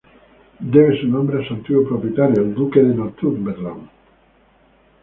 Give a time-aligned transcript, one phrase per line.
[0.73, 3.87] Debe su nombre a su antiguo propietario, el duque de Northumberland.